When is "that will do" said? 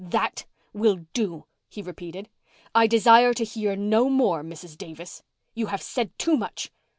0.03-1.45